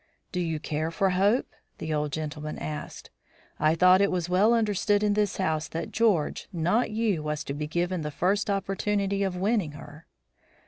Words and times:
"Do 0.31 0.39
you 0.39 0.59
care 0.59 0.89
for 0.89 1.11
Hope?" 1.11 1.45
the 1.77 1.93
old 1.93 2.11
gentleman 2.11 2.57
asked. 2.57 3.11
"I 3.59 3.75
thought 3.75 4.01
it 4.01 4.09
was 4.09 4.27
well 4.29 4.51
understood 4.55 5.03
in 5.03 5.13
this 5.13 5.37
house 5.37 5.67
that 5.67 5.91
George, 5.91 6.47
not 6.51 6.89
you, 6.89 7.21
was 7.21 7.43
to 7.43 7.53
be 7.53 7.67
given 7.67 8.01
the 8.01 8.09
first 8.09 8.49
opportunity 8.49 9.21
of 9.21 9.35
winning 9.37 9.73
her." 9.73 10.07